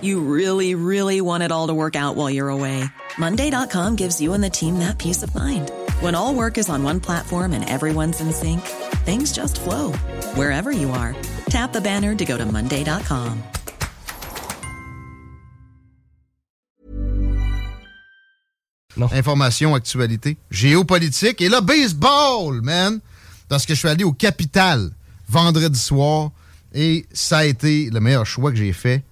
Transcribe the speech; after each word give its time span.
You 0.00 0.20
really, 0.20 0.74
really 0.74 1.20
want 1.20 1.42
it 1.42 1.50
all 1.50 1.68
to 1.68 1.74
work 1.74 1.96
out 1.96 2.14
while 2.14 2.30
you're 2.30 2.50
away. 2.50 2.84
Monday.com 3.18 3.96
gives 3.96 4.20
you 4.20 4.34
and 4.34 4.44
the 4.44 4.50
team 4.50 4.78
that 4.78 4.98
peace 4.98 5.22
of 5.22 5.34
mind. 5.34 5.70
When 6.00 6.14
all 6.14 6.34
work 6.34 6.58
is 6.58 6.68
on 6.68 6.84
one 6.84 7.00
platform 7.00 7.52
and 7.52 7.68
everyone's 7.68 8.20
in 8.20 8.30
sync, 8.32 8.60
things 9.04 9.32
just 9.32 9.58
flow 9.58 9.92
wherever 10.34 10.70
you 10.70 10.90
are. 10.90 11.16
Tap 11.48 11.72
the 11.72 11.80
banner 11.80 12.14
to 12.14 12.24
go 12.24 12.36
to 12.36 12.44
Monday.com. 12.44 13.42
Information, 19.12 19.74
actualité, 19.76 20.36
géopolitique 20.50 21.40
et 21.40 21.48
là, 21.48 21.60
baseball, 21.60 22.60
man! 22.62 23.00
Parce 23.48 23.64
que 23.64 23.74
je 23.74 23.78
suis 23.78 23.88
allé 23.88 24.02
au 24.02 24.12
Capital 24.12 24.90
vendredi 25.28 25.78
soir 25.78 26.32
et 26.74 27.06
ça 27.12 27.38
a 27.38 27.44
été 27.44 27.90
le 27.90 28.00
meilleur 28.00 28.26
choix 28.26 28.50
que 28.50 28.56
j'ai 28.56 28.72
fait 28.72 29.04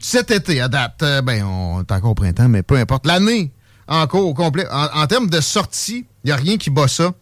cet 0.00 0.30
été, 0.30 0.60
à 0.60 0.68
date, 0.68 1.02
euh, 1.02 1.22
ben, 1.22 1.44
on 1.44 1.80
est 1.80 1.92
encore 1.92 2.12
au 2.12 2.14
printemps, 2.14 2.48
mais 2.48 2.62
peu 2.62 2.76
importe. 2.76 3.06
L'année, 3.06 3.52
encore 3.86 4.26
au 4.26 4.34
complet. 4.34 4.66
En, 4.70 5.06
termes 5.06 5.28
de 5.28 5.40
sortie, 5.40 6.06
il 6.24 6.26
n'y 6.28 6.32
a 6.32 6.36
rien 6.36 6.56
qui 6.56 6.70
bat 6.70 6.88
ça 6.88 7.12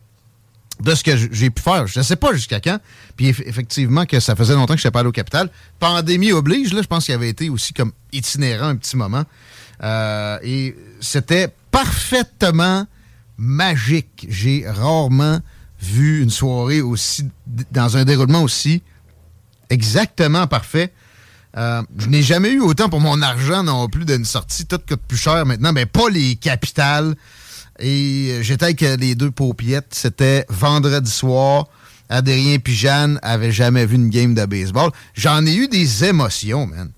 de 0.81 0.95
ce 0.95 1.03
que 1.03 1.17
j'ai 1.17 1.51
pu 1.51 1.61
faire. 1.61 1.89
Je 1.89 1.99
ne 1.99 2.05
sais 2.05 2.15
pas 2.15 2.33
jusqu'à 2.33 2.61
quand. 2.61 2.79
Puis 3.17 3.29
effectivement 3.29 4.07
que 4.07 4.21
ça 4.21 4.37
faisait 4.37 4.55
longtemps 4.55 4.75
que 4.75 4.81
je 4.81 4.87
n'étais 4.87 4.93
pas 4.93 5.01
allé 5.01 5.09
au 5.09 5.13
capital. 5.13 5.51
Pandémie 5.81 6.31
oblige, 6.31 6.73
là, 6.73 6.83
je 6.83 6.87
pense 6.87 7.07
qu'il 7.07 7.15
avait 7.15 7.29
été 7.29 7.51
aussi 7.51 7.73
comme 7.73 7.93
itinérant 8.13 8.69
un 8.69 8.77
petit 8.77 8.97
moment. 8.97 9.25
Euh, 9.83 10.39
et 10.43 10.77
c'était 11.01 11.49
parfaitement 11.73 12.87
magique. 13.39 14.27
J'ai 14.29 14.65
rarement 14.69 15.41
vu 15.81 16.23
une 16.23 16.31
soirée 16.31 16.81
aussi 16.81 17.29
dans 17.73 17.97
un 17.97 18.05
déroulement 18.05 18.43
aussi 18.43 18.83
exactement 19.71 20.47
parfait. 20.47 20.93
Euh, 21.57 21.83
je 21.99 22.07
n'ai 22.09 22.23
jamais 22.23 22.51
eu 22.51 22.61
autant 22.61 22.89
pour 22.89 23.01
mon 23.01 23.21
argent 23.23 23.63
non 23.63 23.89
plus 23.89 24.05
d'une 24.05 24.25
sortie. 24.25 24.67
Tout 24.67 24.79
coûte 24.87 25.01
plus 25.09 25.17
cher 25.17 25.45
maintenant. 25.47 25.73
Mais 25.73 25.87
pas 25.87 26.09
les 26.11 26.37
capitales. 26.37 27.15
Et 27.79 28.39
j'étais 28.43 28.65
avec 28.65 28.83
euh, 28.83 28.97
les 28.97 29.15
deux 29.15 29.31
paupiettes. 29.31 29.93
C'était 29.93 30.45
vendredi 30.49 31.11
soir. 31.11 31.67
Adrien 32.11 32.55
et 32.55 32.71
Jeanne 32.73 33.19
avaient 33.23 33.53
jamais 33.53 33.87
vu 33.87 33.97
une 33.97 34.09
game 34.09 34.35
de 34.35 34.45
baseball. 34.47 34.91
J'en 35.15 35.45
ai 35.45 35.55
eu 35.55 35.69
des 35.69 36.05
émotions, 36.05 36.67
man. 36.67 36.91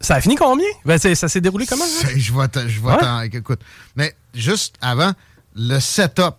Ça 0.00 0.16
a 0.16 0.20
fini 0.20 0.36
combien? 0.36 0.66
Ben, 0.84 0.98
ça 0.98 1.28
s'est 1.28 1.40
déroulé 1.40 1.66
comment? 1.66 1.84
Je 2.16 2.32
vois, 2.32 2.48
je 2.54 2.80
vois 2.80 3.26
écoute. 3.26 3.60
Mais 3.96 4.14
juste 4.34 4.76
avant, 4.80 5.12
le 5.56 5.80
setup. 5.80 6.34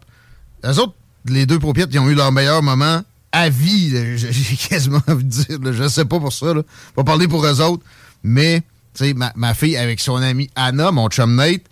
Les 0.63 0.79
autres, 0.79 0.93
les 1.25 1.45
deux 1.45 1.59
paupiettes, 1.59 1.89
ils 1.91 1.99
ont 1.99 2.09
eu 2.09 2.15
leur 2.15 2.31
meilleur 2.31 2.61
moment 2.61 3.01
vie, 3.49 4.17
j'ai 4.17 4.55
quasiment 4.55 5.01
envie 5.07 5.23
de 5.23 5.29
dire. 5.29 5.73
je 5.73 5.87
sais 5.87 6.05
pas 6.05 6.19
pour 6.19 6.33
ça. 6.33 6.53
Là. 6.53 6.61
Pas 6.95 7.03
parler 7.03 7.27
pour 7.27 7.45
eux 7.45 7.61
autres. 7.61 7.83
Mais, 8.23 8.61
tu 8.93 9.05
sais, 9.05 9.13
ma, 9.13 9.53
fille 9.53 9.77
avec 9.77 9.99
son 9.99 10.15
ami 10.15 10.49
Anna, 10.55 10.91
mon 10.91 11.07
chum 11.09 11.35
Nate, 11.35 11.63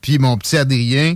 puis 0.00 0.18
mon 0.18 0.36
petit 0.36 0.56
Adrien. 0.56 1.14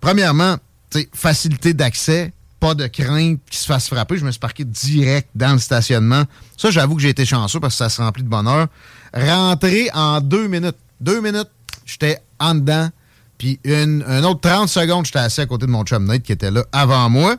Premièrement, 0.00 0.56
tu 0.90 1.00
sais, 1.00 1.08
facilité 1.12 1.74
d'accès, 1.74 2.32
pas 2.58 2.74
de 2.74 2.86
crainte 2.86 3.40
qu'il 3.48 3.58
se 3.58 3.66
fasse 3.66 3.88
frapper. 3.88 4.18
Je 4.18 4.24
me 4.24 4.30
suis 4.30 4.40
parqué 4.40 4.64
direct 4.64 5.28
dans 5.34 5.52
le 5.52 5.58
stationnement. 5.58 6.24
Ça, 6.56 6.70
j'avoue 6.70 6.96
que 6.96 7.02
j'ai 7.02 7.08
été 7.08 7.24
chanceux 7.24 7.60
parce 7.60 7.74
que 7.74 7.78
ça 7.78 7.88
se 7.88 8.00
remplit 8.00 8.22
de 8.22 8.28
bonheur. 8.28 8.68
Rentrer 9.14 9.90
en 9.94 10.20
deux 10.20 10.46
minutes. 10.46 10.76
Deux 11.00 11.20
minutes, 11.20 11.50
j'étais 11.86 12.18
en 12.38 12.54
dedans. 12.54 12.90
Puis 13.38 13.58
une, 13.64 14.04
une 14.06 14.24
autre 14.26 14.40
30 14.40 14.68
secondes, 14.68 15.06
j'étais 15.06 15.18
assis 15.18 15.40
à 15.40 15.46
côté 15.46 15.64
de 15.64 15.70
mon 15.70 15.82
chum 15.84 16.04
Nate 16.04 16.22
qui 16.22 16.32
était 16.32 16.50
là 16.50 16.64
avant 16.72 17.08
moi. 17.08 17.36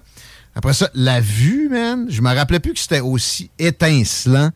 Après 0.56 0.74
ça, 0.74 0.90
la 0.94 1.22
vue, 1.22 1.70
man, 1.70 2.08
je 2.10 2.22
me 2.22 2.34
rappelais 2.34 2.60
plus 2.60 2.74
que 2.74 2.80
c'était 2.80 3.00
aussi 3.00 3.50
étincelant 3.58 4.52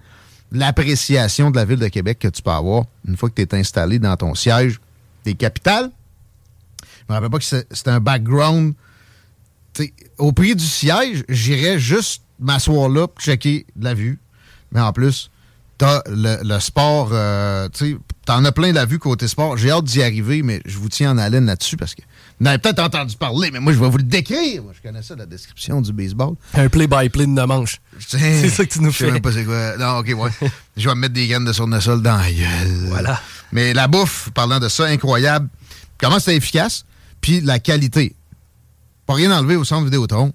l'appréciation 0.52 1.52
de 1.52 1.56
la 1.56 1.66
ville 1.66 1.80
de 1.80 1.88
Québec 1.88 2.20
que 2.20 2.28
tu 2.28 2.42
peux 2.42 2.52
avoir 2.52 2.86
une 3.08 3.18
fois 3.18 3.30
que 3.30 3.36
tu 3.36 3.42
es 3.42 3.60
installé 3.60 4.00
dans 4.00 4.16
ton 4.16 4.36
siège 4.36 4.80
des 5.24 5.36
capitales. 5.36 5.92
Je 6.82 7.14
me 7.14 7.14
rappelle 7.14 7.30
pas 7.30 7.40
que 7.40 7.44
c'était 7.44 7.92
un 7.92 8.00
background. 8.00 8.74
au 10.18 10.32
prix 10.32 10.56
du 10.56 10.66
siège, 10.66 11.24
j'irais 11.30 11.80
juste 11.80 12.24
m'asseoir 12.40 12.90
là 12.90 13.08
pour 13.08 13.22
checker 13.22 13.66
la 13.80 13.94
vue. 13.94 14.20
Mais 14.72 14.82
en 14.82 14.92
plus, 14.92 15.30
t'as 15.78 16.02
le, 16.08 16.44
le 16.44 16.60
sport, 16.60 17.10
euh, 17.12 17.70
tu 17.70 17.98
t'en 18.26 18.44
as 18.44 18.52
plein 18.52 18.70
de 18.70 18.76
la 18.76 18.86
vue 18.86 19.00
côté 19.00 19.28
sport. 19.28 19.58
J'ai 19.58 19.72
hâte 19.72 19.86
d'y 19.86 20.02
arriver, 20.02 20.42
mais 20.42 20.62
je 20.66 20.78
vous 20.78 20.90
tiens 20.90 21.12
en 21.12 21.18
haleine 21.18 21.46
là-dessus 21.46 21.78
parce 21.78 21.96
que 21.96 22.02
vous 22.40 22.48
avez 22.48 22.58
peut-être 22.58 22.80
entendu 22.80 23.16
parler, 23.16 23.50
mais 23.52 23.60
moi, 23.60 23.72
je 23.72 23.80
vais 23.80 23.90
vous 23.90 23.98
le 23.98 24.04
décrire. 24.04 24.64
Moi, 24.64 24.74
je 24.76 24.82
connais 24.82 25.02
ça, 25.02 25.16
la 25.16 25.26
description 25.26 25.82
du 25.82 25.94
baseball. 25.94 26.36
Un 26.54 26.68
play-by-play 26.68 27.28
de 27.28 27.46
manche. 27.46 27.80
C'est 28.00 28.50
ça 28.50 28.66
que 28.66 28.74
tu 28.74 28.82
nous 28.82 28.92
fais. 28.92 29.06
Je 29.06 29.10
sais 29.10 29.14
même 29.14 29.22
pas 29.22 29.32
c'est 29.32 29.46
quoi. 29.46 29.78
Non, 29.78 30.00
OK, 30.00 30.14
ouais. 30.16 30.50
je 30.78 30.90
vais 30.90 30.96
me 30.96 31.02
mettre 31.02 31.14
des 31.14 31.28
graines 31.28 31.46
de 31.46 31.54
sol 31.54 31.70
dans 31.70 32.18
la 32.18 32.32
gueule. 32.32 32.88
Voilà. 32.88 33.22
Mais 33.54 33.74
la 33.74 33.88
bouffe, 33.88 34.30
parlant 34.34 34.60
de 34.60 34.68
ça, 34.68 34.86
incroyable. 34.86 35.48
Comment 35.98 36.20
c'était 36.20 36.36
efficace, 36.36 36.86
puis 37.22 37.40
la 37.40 37.60
qualité. 37.60 38.16
Pas 39.06 39.14
rien 39.14 39.32
enlever 39.32 39.56
au 39.56 39.64
centre 39.64 39.86
Vidéotron. 39.86 40.34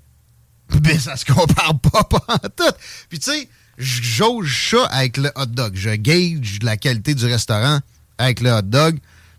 Mais 0.85 0.99
ça 0.99 1.17
se 1.17 1.27
compare 1.27 1.79
pas, 1.81 2.05
pas 2.05 2.25
en 2.29 2.39
tout. 2.39 2.75
Puis 3.09 3.19
tu 3.19 3.31
sais, 3.31 3.49
je 3.77 4.03
jauge 4.03 4.71
ça 4.71 4.87
avec 4.87 5.17
le 5.17 5.31
hot 5.37 5.47
dog. 5.47 5.73
Je 5.75 5.91
gauge 5.97 6.61
la 6.63 6.77
qualité 6.77 7.15
du 7.15 7.27
restaurant 7.27 7.81
avec 8.17 8.41
le 8.41 8.51
hot 8.53 8.63
dog. 8.63 8.99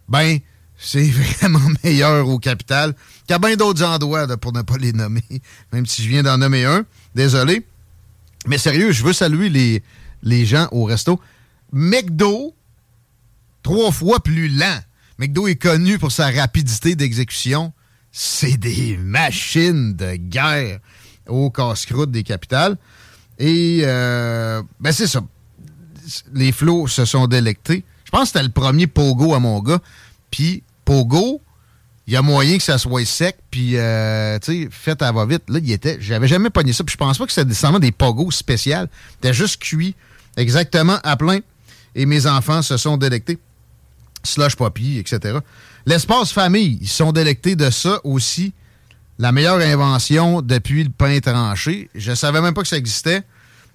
Ben, 0.10 0.40
c'est 0.82 1.04
vraiment 1.40 1.62
meilleur 1.84 2.28
au 2.28 2.40
capital 2.40 2.96
qu'à 3.28 3.40
bien 3.40 3.56
d'autres 3.56 3.84
endroits, 3.84 4.28
pour 4.38 4.52
ne 4.52 4.64
pas 4.64 4.78
les 4.78 4.94
nommer, 4.94 5.24
même 5.72 5.86
si 5.86 6.04
je 6.04 6.10
viens 6.10 6.24
d'en 6.24 6.38
nommer 6.38 6.66
un. 6.66 6.86
Désolé. 7.16 7.66
Mais 8.48 8.58
sérieux, 8.58 8.92
je 8.92 9.04
veux 9.04 9.14
saluer 9.14 9.82
les, 10.24 10.46
gens 10.46 10.68
au 10.72 10.86
resto. 10.86 11.22
McDo, 11.72 12.56
trois 13.62 13.92
fois 13.92 14.22
plus 14.22 14.50
lent. 14.50 14.80
McDo 15.20 15.48
est 15.48 15.56
connu 15.56 16.00
pour 16.00 16.12
sa 16.12 16.32
rapidité 16.32 16.96
d'exécution. 16.96 17.72
C'est 18.12 18.58
des 18.58 18.98
machines 18.98 19.96
de 19.96 20.16
guerre 20.16 20.80
au 21.28 21.52
casse-croûte 21.52 22.10
des 22.10 22.24
capitales. 22.24 22.76
Et, 23.38 23.82
euh, 23.84 24.64
ben 24.80 24.92
c'est 24.92 25.08
ça. 25.08 25.22
Les 26.34 26.52
flots 26.52 26.88
se 26.88 27.06
sont 27.06 27.28
délectés. 27.28 27.84
Je 28.06 28.10
pense 28.10 28.22
que 28.22 28.28
c'était 28.28 28.44
le 28.44 28.50
premier 28.50 28.88
pogo 28.88 29.36
à 29.36 29.40
mon 29.40 29.62
gars. 29.62 29.80
Puis 30.32 30.64
Pogo, 30.86 31.42
il 32.08 32.14
y 32.14 32.18
a 32.18 32.22
moyen 32.22 32.58
que 32.58 32.64
ça 32.64 32.78
soit 32.78 33.06
sec, 33.06 33.38
puis, 33.50 33.78
euh, 33.78 34.38
tu 34.40 34.64
sais, 34.64 34.70
fait 34.72 35.02
à 35.02 35.12
va-vite. 35.12 35.44
Là, 35.50 35.60
il 35.64 35.72
était. 35.72 35.98
J'avais 36.02 36.28
jamais 36.28 36.50
pogné 36.50 36.74
ça, 36.74 36.84
puis 36.84 36.94
je 36.94 36.98
pense 36.98 37.18
pas 37.18 37.26
que 37.26 37.32
c'était 37.32 37.48
nécessairement 37.48 37.80
des 37.80 37.92
pogos 37.92 38.32
spéciales. 38.32 38.90
C'était 39.14 39.34
juste 39.34 39.62
cuit 39.62 39.96
exactement 40.36 41.00
à 41.04 41.16
plein. 41.16 41.40
Et 41.96 42.06
mes 42.06 42.26
enfants 42.26 42.62
se 42.62 42.78
sont 42.78 42.98
délectés. 42.98 43.38
Slush 44.24 44.56
Poppy, 44.56 44.98
etc. 44.98 45.40
L'espace 45.86 46.32
famille, 46.32 46.80
ils 46.82 46.90
sont 46.90 47.12
délectés 47.12 47.56
de 47.56 47.70
ça 47.70 48.00
aussi. 48.04 48.54
La 49.20 49.32
meilleure 49.32 49.60
invention 49.60 50.42
depuis 50.42 50.84
le 50.84 50.90
pain 50.90 51.20
tranché. 51.20 51.90
Je 51.96 52.14
savais 52.14 52.42
même 52.42 52.54
pas 52.54 52.62
que 52.62 52.68
ça 52.68 52.78
existait. 52.78 53.24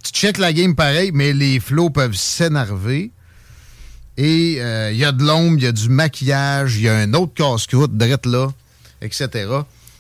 Tu 0.02 0.12
checkes 0.12 0.38
la 0.38 0.52
game 0.52 0.74
pareil, 0.74 1.10
mais 1.12 1.32
les 1.32 1.60
flots 1.60 1.90
peuvent 1.90 2.14
s'énerver. 2.14 3.12
Et 4.16 4.56
euh, 4.60 4.92
il 4.92 4.98
y 4.98 5.04
a 5.04 5.12
de 5.12 5.22
l'ombre, 5.22 5.58
il 5.58 5.64
y 5.64 5.66
a 5.66 5.72
du 5.72 5.88
maquillage, 5.88 6.76
il 6.76 6.82
y 6.82 6.88
a 6.88 6.96
un 6.96 7.12
autre 7.14 7.34
casse-croûte 7.34 7.96
drette 7.96 8.26
là, 8.26 8.48
etc. 9.02 9.28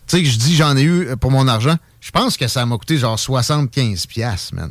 Tu 0.06 0.18
sais 0.18 0.24
je 0.24 0.38
dis 0.38 0.56
j'en 0.56 0.76
ai 0.76 0.82
eu 0.82 1.16
pour 1.20 1.30
mon 1.30 1.46
argent. 1.48 1.76
Je 2.00 2.10
pense 2.12 2.36
que 2.36 2.46
ça 2.46 2.64
m'a 2.64 2.78
coûté 2.78 2.98
genre 2.98 3.18
75 3.18 4.06
pièces, 4.06 4.52
man. 4.52 4.70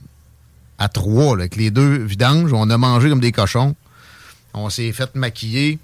À 0.78 0.88
trois, 0.90 1.36
là, 1.36 1.42
avec 1.42 1.58
les 1.58 1.70
deux 1.70 1.98
vidanges. 1.98 2.54
On 2.54 2.70
a 2.70 2.78
mangé 2.78 3.10
comme 3.10 3.20
des 3.20 3.32
cochons. 3.32 3.76
On 4.54 4.70
s'est 4.70 4.92
fait 4.94 5.14
maquiller. 5.16 5.80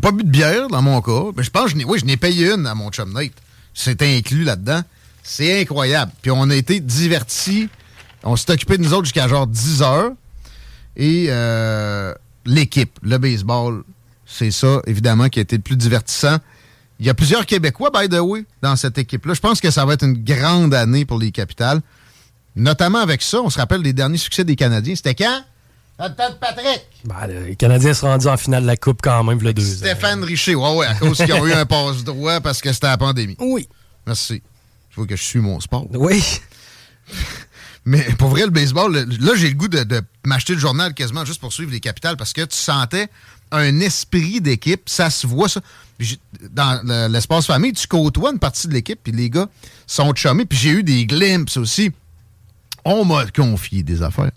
Pas 0.00 0.12
bu 0.12 0.24
de 0.24 0.28
bière 0.28 0.68
dans 0.68 0.82
mon 0.82 1.00
cas. 1.00 1.32
Mais 1.36 1.42
je 1.42 1.50
pense 1.50 1.72
que 1.72 1.80
je 1.80 1.86
oui, 1.86 1.98
je 1.98 2.04
n'ai 2.04 2.16
payé 2.16 2.52
une 2.52 2.66
à 2.66 2.74
mon 2.74 2.90
chum 2.90 3.12
Nate. 3.12 3.32
C'était 3.74 4.16
inclus 4.16 4.44
là-dedans. 4.44 4.82
C'est 5.22 5.60
incroyable. 5.60 6.12
Puis 6.20 6.30
on 6.30 6.48
a 6.50 6.54
été 6.54 6.80
divertis. 6.80 7.68
On 8.22 8.36
s'est 8.36 8.52
occupé 8.52 8.76
de 8.76 8.82
nous 8.82 8.92
autres 8.92 9.04
jusqu'à 9.04 9.28
genre 9.28 9.46
10 9.46 9.82
heures. 9.82 10.12
Et 10.96 11.26
euh, 11.28 12.14
l'équipe, 12.44 12.98
le 13.02 13.18
baseball, 13.18 13.82
c'est 14.26 14.50
ça, 14.50 14.80
évidemment, 14.86 15.28
qui 15.28 15.38
a 15.38 15.42
été 15.42 15.56
le 15.56 15.62
plus 15.62 15.76
divertissant. 15.76 16.38
Il 17.00 17.06
y 17.06 17.10
a 17.10 17.14
plusieurs 17.14 17.46
Québécois, 17.46 17.90
by 17.90 18.08
the 18.08 18.20
way, 18.20 18.44
dans 18.62 18.76
cette 18.76 18.98
équipe-là. 18.98 19.34
Je 19.34 19.40
pense 19.40 19.60
que 19.60 19.70
ça 19.70 19.84
va 19.84 19.94
être 19.94 20.04
une 20.04 20.22
grande 20.22 20.72
année 20.74 21.04
pour 21.04 21.18
les 21.18 21.32
capitales. 21.32 21.80
Notamment 22.54 22.98
avec 22.98 23.22
ça, 23.22 23.40
on 23.40 23.50
se 23.50 23.58
rappelle 23.58 23.82
des 23.82 23.92
derniers 23.92 24.18
succès 24.18 24.44
des 24.44 24.56
Canadiens. 24.56 24.94
C'était 24.94 25.14
quand? 25.14 25.42
Patrick! 25.98 26.86
Ben, 27.04 27.26
les 27.26 27.56
Canadiens 27.56 27.94
se 27.94 28.04
rendus 28.04 28.26
en 28.26 28.36
finale 28.36 28.62
de 28.62 28.66
la 28.66 28.76
Coupe 28.76 29.00
quand 29.02 29.22
même, 29.24 29.40
le 29.40 29.54
deux 29.54 29.62
Stéphane 29.62 30.24
Richer, 30.24 30.54
ouais, 30.54 30.76
ouais, 30.76 30.86
à 30.86 30.94
cause 30.94 31.18
qu'ils 31.18 31.32
ont 31.32 31.46
eu 31.46 31.52
un 31.52 31.64
passe 31.64 32.02
droit 32.02 32.40
parce 32.40 32.60
que 32.60 32.72
c'était 32.72 32.88
la 32.88 32.98
pandémie. 32.98 33.36
Oui. 33.38 33.68
Merci. 34.06 34.42
Il 34.90 34.94
faut 34.94 35.06
que 35.06 35.16
je 35.16 35.22
suis 35.22 35.38
mon 35.38 35.60
sport. 35.60 35.86
Oui. 35.92 36.22
Mais 37.84 38.02
pour 38.18 38.28
vrai, 38.28 38.44
le 38.44 38.50
baseball, 38.50 38.92
là, 38.94 39.32
j'ai 39.34 39.48
le 39.48 39.54
goût 39.54 39.68
de, 39.68 40.02
m'acheter 40.24 40.54
le 40.54 40.60
journal 40.60 40.94
quasiment 40.94 41.24
juste 41.24 41.40
pour 41.40 41.52
suivre 41.52 41.72
les 41.72 41.80
capitales 41.80 42.16
parce 42.16 42.32
que 42.32 42.42
tu 42.42 42.56
sentais 42.56 43.08
un 43.50 43.80
esprit 43.80 44.40
d'équipe. 44.40 44.88
Ça 44.88 45.10
se 45.10 45.26
voit, 45.26 45.48
ça. 45.48 45.60
Dans 46.50 47.08
l'espace 47.10 47.46
famille, 47.46 47.72
tu 47.72 47.86
côtoies 47.86 48.32
une 48.32 48.38
partie 48.38 48.66
de 48.66 48.72
l'équipe, 48.72 48.98
puis 49.02 49.12
les 49.12 49.30
gars 49.30 49.48
sont 49.86 50.14
chummés. 50.14 50.44
Puis 50.44 50.58
j'ai 50.58 50.70
eu 50.70 50.82
des 50.82 51.06
glimpses 51.06 51.56
aussi. 51.56 51.92
On 52.84 53.04
m'a 53.04 53.26
confié 53.26 53.82
des 53.82 54.02
affaires. 54.02 54.32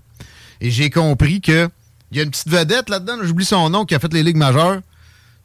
Et 0.62 0.70
j'ai 0.70 0.90
compris 0.90 1.42
que 1.42 1.70
il 2.12 2.18
y 2.18 2.20
a 2.22 2.24
une 2.24 2.30
petite 2.30 2.50
vedette 2.50 2.90
là-dedans, 2.90 3.18
j'oublie 3.24 3.46
son 3.46 3.70
nom, 3.70 3.84
qui 3.86 3.96
a 3.96 4.00
fait 4.00 4.14
les 4.14 4.24
ligues 4.24 4.38
majeures. 4.38 4.80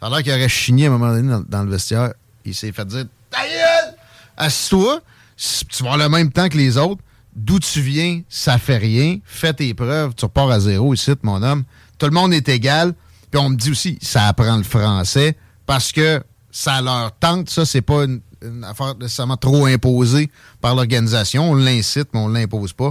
Ça 0.00 0.06
a 0.06 0.10
l'air 0.10 0.22
qu'il 0.22 0.32
aurait 0.32 0.48
chigné 0.48 0.86
à 0.86 0.88
un 0.88 0.92
moment 0.92 1.12
donné 1.12 1.42
dans, 1.48 1.62
le 1.62 1.70
vestiaire. 1.70 2.12
Il 2.44 2.54
s'est 2.54 2.72
fait 2.72 2.84
dire 2.86 3.06
Ta 3.30 3.42
gueule! 3.42 3.94
Assis-toi, 4.36 5.00
tu 5.36 5.84
vas 5.84 5.96
le 5.96 6.08
même 6.08 6.30
temps 6.30 6.48
que 6.48 6.56
les 6.56 6.76
autres. 6.76 7.02
D'où 7.34 7.58
tu 7.60 7.80
viens, 7.80 8.22
ça 8.28 8.58
fait 8.58 8.76
rien. 8.76 9.18
Fais 9.24 9.52
tes 9.52 9.72
preuves, 9.74 10.14
tu 10.14 10.24
repars 10.24 10.50
à 10.50 10.60
zéro 10.60 10.94
ici, 10.94 11.12
mon 11.22 11.42
homme. 11.42 11.64
Tout 11.98 12.06
le 12.06 12.12
monde 12.12 12.32
est 12.32 12.48
égal. 12.48 12.94
Puis 13.30 13.40
on 13.40 13.50
me 13.50 13.56
dit 13.56 13.70
aussi, 13.70 13.98
ça 14.02 14.26
apprend 14.26 14.56
le 14.56 14.64
français 14.64 15.36
parce 15.66 15.92
que 15.92 16.22
ça 16.50 16.80
leur 16.80 17.12
tente. 17.12 17.48
Ça, 17.48 17.64
c'est 17.64 17.82
pas 17.82 18.04
une, 18.04 18.20
affaire 18.64 18.96
nécessairement 18.96 19.36
trop 19.36 19.66
imposée 19.66 20.30
par 20.60 20.74
l'organisation. 20.74 21.52
On 21.52 21.54
l'incite, 21.54 22.08
mais 22.12 22.20
on 22.20 22.28
l'impose 22.28 22.72
pas. 22.72 22.90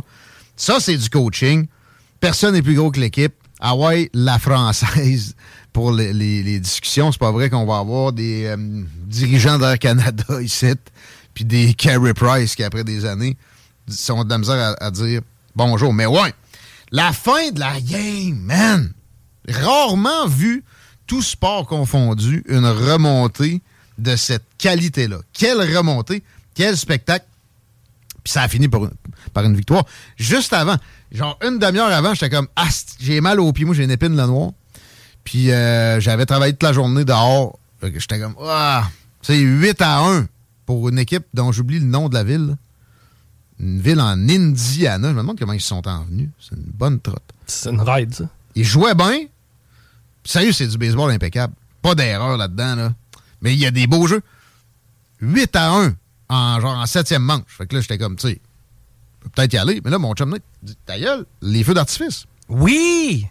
Ça, 0.56 0.80
c'est 0.80 0.95
du 0.95 1.09
coaching. 1.09 1.68
Personne 2.19 2.53
n'est 2.53 2.62
plus 2.62 2.75
gros 2.75 2.92
que 2.92 3.00
l'équipe. 3.00 3.33
Ah 3.59 3.75
ouais, 3.75 4.09
la 4.13 4.39
française 4.39 5.35
pour 5.74 5.92
les, 5.92 6.59
discussions. 6.59 7.12
C'est 7.12 7.19
pas 7.19 7.31
vrai 7.31 7.50
qu'on 7.50 7.65
va 7.65 7.80
avoir 7.80 8.13
des 8.13 8.45
euh, 8.45 8.57
dirigeants 9.06 9.59
d'Air 9.59 9.77
Canada 9.80 10.24
ici, 10.42 10.74
puis 11.33 11.44
des 11.44 11.74
Carey 11.74 12.13
Price 12.13 12.56
qui, 12.56 12.63
après 12.63 12.85
des 12.85 13.06
années, 13.06 13.38
sont 13.91 14.24
de 14.24 14.30
la 14.30 14.38
misère 14.38 14.75
à, 14.80 14.91
dire 14.91 15.21
bonjour. 15.56 15.94
Mais 15.94 16.06
ouais, 16.06 16.33
la 16.91 17.13
fin 17.13 17.51
de 17.51 17.59
la 17.59 17.80
game, 17.81 18.39
man! 18.39 18.94
Rarement 19.47 20.27
vu, 20.27 20.63
tout 21.07 21.21
sport 21.21 21.65
confondu, 21.65 22.44
une 22.47 22.65
remontée 22.65 23.62
de 23.97 24.15
cette 24.15 24.45
qualité-là. 24.57 25.18
Quelle 25.33 25.59
remontée, 25.75 26.24
quel 26.53 26.77
spectacle. 26.77 27.25
Puis 28.24 28.33
ça 28.33 28.44
a 28.44 28.47
fini 28.47 28.68
par 28.68 28.81
une, 29.44 29.56
victoire. 29.56 29.86
Juste 30.18 30.53
avant, 30.53 30.75
genre 31.12 31.38
une 31.44 31.57
demi-heure 31.57 31.92
avant, 31.92 32.13
j'étais 32.13 32.30
comme, 32.30 32.47
ah, 32.56 32.68
j'ai 33.00 33.21
mal 33.21 33.39
au 33.39 33.51
pied, 33.53 33.65
moi 33.65 33.74
j'ai 33.74 33.83
une 33.83 33.92
épine 33.92 34.15
le 34.15 34.25
noir. 34.25 34.51
Puis 35.24 35.51
euh, 35.51 36.00
j'avais 36.00 36.25
travaillé 36.25 36.53
toute 36.53 36.63
la 36.63 36.74
journée 36.74 37.06
dehors. 37.06 37.57
J'étais 37.81 38.19
comme, 38.19 38.35
ah, 38.44 38.89
c'est 39.21 39.38
8 39.38 39.81
à 39.81 40.00
1 40.00 40.27
pour 40.65 40.89
une 40.89 41.00
équipe 41.00 41.25
dont 41.33 41.51
j'oublie 41.51 41.80
le 41.80 41.85
nom 41.85 42.09
de 42.09 42.13
la 42.13 42.24
ville 42.24 42.56
une 43.59 43.81
ville 43.81 44.00
en 44.00 44.17
Indiana. 44.29 45.09
Je 45.09 45.13
me 45.13 45.19
demande 45.19 45.38
comment 45.38 45.53
ils 45.53 45.61
sont 45.61 45.88
en 45.88 46.03
venus. 46.06 46.29
C'est 46.39 46.56
une 46.56 46.63
bonne 46.63 47.00
trotte. 47.00 47.23
C'est 47.45 47.69
une 47.69 47.81
ride, 47.81 48.13
ça. 48.13 48.25
Ils 48.56 48.63
jouaient 48.63 48.95
bien. 48.95 49.25
Sérieux, 50.23 50.51
c'est 50.51 50.67
du 50.67 50.77
baseball 50.77 51.11
impeccable. 51.11 51.53
Pas 51.81 51.95
d'erreur 51.95 52.38
là-dedans, 52.38 52.75
là. 52.75 52.94
Mais 53.41 53.53
il 53.53 53.59
y 53.59 53.65
a 53.65 53.71
des 53.71 53.88
beaux 53.88 54.07
jeux. 54.07 54.21
8 55.21 55.56
à 55.56 55.71
1 55.71 55.95
en 56.29 56.61
genre 56.61 56.77
en 56.77 56.85
septième 56.85 57.23
manche. 57.23 57.44
Fait 57.47 57.67
que 57.67 57.75
là, 57.75 57.81
j'étais 57.81 57.97
comme, 57.97 58.15
tu 58.15 58.29
sais, 58.29 58.41
peut-être 59.33 59.53
y 59.53 59.57
aller. 59.57 59.81
Mais 59.83 59.91
là, 59.91 59.97
mon 59.97 60.13
chum 60.13 60.38
dit, 60.63 60.77
ta 60.85 61.00
gueule, 61.00 61.25
les 61.41 61.63
feux 61.63 61.73
d'artifice. 61.73 62.25
Oui! 62.47 63.25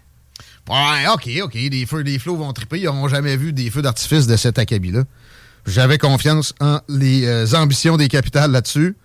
Ouais, 0.69 1.07
OK, 1.13 1.29
OK. 1.43 1.55
Les 1.55 1.87
feux, 1.87 2.01
les 2.01 2.19
flots 2.19 2.37
vont 2.37 2.53
triper. 2.53 2.79
Ils 2.79 2.85
n'auront 2.85 3.09
jamais 3.09 3.37
vu 3.37 3.53
des 3.53 3.71
feux 3.71 3.83
d'artifice 3.83 4.27
de 4.27 4.37
cet 4.37 4.59
acabit-là. 4.59 5.05
J'avais 5.67 5.99
confiance 5.99 6.55
en 6.61 6.81
les 6.89 7.27
euh, 7.27 7.47
ambitions 7.55 7.97
des 7.97 8.09
capitales 8.09 8.51
là-dessus 8.51 8.97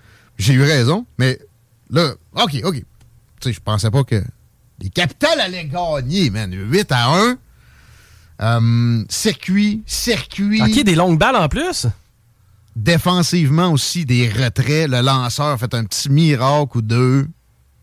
j'ai 0.44 0.54
eu 0.54 0.64
raison, 0.64 1.06
mais 1.18 1.40
là, 1.90 2.14
OK, 2.36 2.60
OK. 2.64 2.76
Tu 2.76 2.84
sais, 3.42 3.54
je 3.54 3.60
pensais 3.60 3.90
pas 3.90 4.04
que 4.04 4.22
les 4.80 4.90
capitales 4.90 5.40
allaient 5.40 5.66
gagner, 5.66 6.30
man. 6.30 6.54
8 6.54 6.92
à 6.92 7.14
1. 7.14 7.38
Euh, 8.42 9.06
circuit, 9.10 9.84
circuit. 9.86 10.62
OK, 10.62 10.84
des 10.84 10.96
longues 10.96 11.18
balles 11.18 11.36
en 11.36 11.48
plus? 11.48 11.88
Défensivement 12.76 13.72
aussi, 13.72 14.06
des 14.06 14.28
retraits. 14.28 14.90
Le 14.90 15.02
lanceur 15.02 15.58
fait 15.60 15.74
un 15.74 15.86
petit 15.86 16.10
miracle 16.10 16.78
ou 16.78 16.82
deux. 16.82 17.28